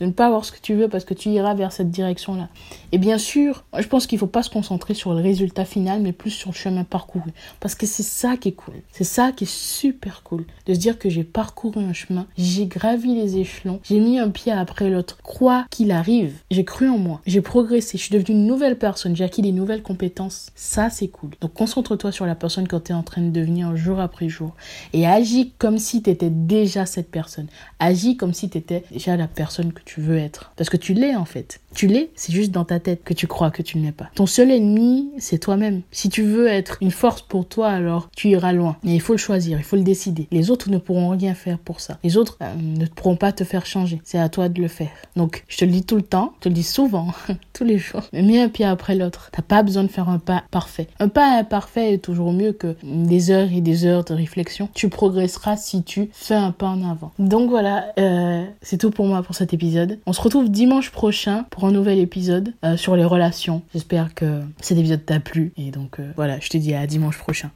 de 0.00 0.06
ne 0.06 0.12
pas 0.12 0.26
avoir 0.26 0.44
ce 0.44 0.52
que 0.52 0.60
tu 0.60 0.74
veux 0.74 0.88
parce 0.88 1.04
que 1.04 1.14
tu 1.14 1.28
iras 1.28 1.54
vers 1.54 1.72
cette 1.72 1.90
direction-là. 1.90 2.48
Et 2.92 2.98
bien 2.98 3.18
sûr, 3.18 3.64
je 3.78 3.86
pense 3.86 4.06
qu'il 4.06 4.18
faut 4.18 4.26
pas 4.26 4.42
se 4.42 4.50
concentrer 4.50 4.94
sur 4.94 5.14
le 5.14 5.20
résultat 5.20 5.64
final, 5.64 6.00
mais 6.00 6.12
plus 6.12 6.30
sur 6.30 6.50
le 6.50 6.54
chemin 6.54 6.84
parcouru. 6.84 7.30
Parce 7.60 7.74
que 7.74 7.86
c'est 7.86 8.02
ça 8.02 8.36
qui 8.36 8.48
est 8.48 8.52
cool. 8.52 8.74
C'est 8.90 9.04
ça 9.04 9.32
qui 9.32 9.44
est 9.44 9.50
super 9.50 10.22
cool. 10.22 10.44
De 10.66 10.74
se 10.74 10.78
dire 10.78 10.98
que 10.98 11.08
j'ai 11.08 11.24
parcouru 11.24 11.80
un 11.80 11.92
chemin, 11.92 12.26
j'ai 12.36 12.66
gravi 12.66 13.14
les 13.14 13.36
échelons, 13.36 13.80
j'ai 13.84 14.00
mis 14.00 14.18
un 14.18 14.30
pied 14.30 14.52
après 14.52 14.90
l'autre. 14.90 15.18
Quoi 15.22 15.66
qu'il 15.70 15.90
arrive, 15.90 16.34
j'ai 16.50 16.64
cru 16.64 16.88
en 16.88 16.98
moi, 16.98 17.20
j'ai 17.26 17.40
progressé, 17.40 17.98
je 17.98 18.04
suis 18.04 18.14
devenue 18.14 18.38
une 18.38 18.46
nouvelle 18.46 18.78
personne, 18.78 19.14
j'ai 19.14 19.24
acquis 19.24 19.42
des 19.42 19.52
nouvelles 19.52 19.82
compétences. 19.82 20.50
Ça, 20.54 20.90
c'est 20.90 21.08
cool. 21.08 21.30
Donc 21.40 21.52
concentre-toi 21.54 22.12
sur 22.12 22.26
la 22.26 22.34
personne 22.34 22.68
que 22.68 22.76
tu 22.76 22.92
es 22.92 22.94
en 22.94 23.02
train 23.02 23.22
de 23.22 23.30
devenir 23.30 23.76
jour 23.76 24.00
après 24.00 24.28
jour. 24.28 24.54
Et 24.92 25.06
agis 25.06 25.52
comme 25.58 25.78
si 25.78 26.02
tu 26.02 26.10
étais 26.10 26.30
déjà 26.30 26.86
cette 26.86 27.10
personne. 27.10 27.48
Agis 27.78 28.16
comme 28.16 28.34
si 28.34 28.48
tu 28.48 28.58
étais 28.58 28.84
déjà 28.90 29.16
la 29.16 29.28
personne 29.28 29.72
que 29.72 29.82
tu 29.84 29.89
veux 29.98 30.18
être. 30.18 30.52
Parce 30.56 30.68
que 30.68 30.76
tu 30.76 30.92
l'es 30.92 31.16
en 31.16 31.24
fait. 31.24 31.60
Tu 31.74 31.86
l'es, 31.86 32.10
c'est 32.14 32.32
juste 32.32 32.50
dans 32.50 32.64
ta 32.64 32.80
tête 32.80 33.02
que 33.04 33.14
tu 33.14 33.26
crois 33.26 33.50
que 33.50 33.62
tu 33.62 33.78
ne 33.78 33.84
l'es 33.84 33.92
pas. 33.92 34.10
Ton 34.14 34.26
seul 34.26 34.50
ennemi, 34.50 35.10
c'est 35.18 35.38
toi-même. 35.38 35.82
Si 35.90 36.08
tu 36.08 36.22
veux 36.22 36.48
être 36.48 36.78
une 36.80 36.90
force 36.90 37.22
pour 37.22 37.46
toi, 37.46 37.68
alors 37.68 38.10
tu 38.16 38.28
iras 38.28 38.52
loin. 38.52 38.76
Mais 38.82 38.94
il 38.94 39.00
faut 39.00 39.12
le 39.12 39.18
choisir, 39.18 39.58
il 39.58 39.64
faut 39.64 39.76
le 39.76 39.82
décider. 39.82 40.26
Les 40.30 40.50
autres 40.50 40.70
ne 40.70 40.78
pourront 40.78 41.10
rien 41.10 41.34
faire 41.34 41.58
pour 41.58 41.80
ça. 41.80 41.98
Les 42.02 42.16
autres 42.16 42.38
euh, 42.42 42.54
ne 42.56 42.86
pourront 42.86 43.16
pas 43.16 43.32
te 43.32 43.44
faire 43.44 43.66
changer. 43.66 44.00
C'est 44.04 44.18
à 44.18 44.28
toi 44.28 44.48
de 44.48 44.60
le 44.60 44.68
faire. 44.68 44.90
Donc, 45.16 45.44
je 45.48 45.58
te 45.58 45.64
le 45.64 45.70
dis 45.70 45.84
tout 45.84 45.96
le 45.96 46.02
temps, 46.02 46.32
je 46.36 46.44
te 46.44 46.48
le 46.48 46.54
dis 46.54 46.62
souvent, 46.62 47.08
tous 47.52 47.64
les 47.64 47.78
jours. 47.78 48.02
Mais 48.12 48.22
mets 48.22 48.40
un 48.40 48.48
pied 48.48 48.64
après 48.64 48.94
l'autre. 48.94 49.30
T'as 49.32 49.42
pas 49.42 49.62
besoin 49.62 49.84
de 49.84 49.88
faire 49.88 50.08
un 50.08 50.18
pas 50.18 50.44
parfait. 50.50 50.88
Un 50.98 51.08
pas 51.08 51.38
imparfait 51.38 51.94
est 51.94 51.98
toujours 51.98 52.32
mieux 52.32 52.52
que 52.52 52.76
des 52.82 53.30
heures 53.30 53.52
et 53.52 53.60
des 53.60 53.86
heures 53.86 54.04
de 54.04 54.14
réflexion. 54.14 54.68
Tu 54.74 54.88
progresseras 54.88 55.56
si 55.56 55.82
tu 55.82 56.10
fais 56.12 56.34
un 56.34 56.52
pas 56.52 56.66
en 56.66 56.88
avant. 56.88 57.12
Donc 57.18 57.50
voilà, 57.50 57.92
euh, 57.98 58.44
c'est 58.62 58.78
tout 58.78 58.90
pour 58.90 59.06
moi 59.06 59.22
pour 59.22 59.34
cet 59.34 59.54
épisode. 59.54 59.98
On 60.06 60.12
se 60.12 60.20
retrouve 60.20 60.50
dimanche 60.50 60.90
prochain 60.90 61.44
pour 61.50 61.59
un 61.64 61.72
nouvel 61.72 61.98
épisode 61.98 62.54
euh, 62.64 62.76
sur 62.76 62.96
les 62.96 63.04
relations. 63.04 63.62
J'espère 63.72 64.14
que 64.14 64.40
cet 64.60 64.78
épisode 64.78 65.04
t'a 65.04 65.20
plu 65.20 65.52
et 65.56 65.70
donc 65.70 66.00
euh, 66.00 66.12
voilà, 66.16 66.38
je 66.40 66.48
te 66.48 66.56
dis 66.56 66.74
à 66.74 66.86
dimanche 66.86 67.18
prochain. 67.18 67.50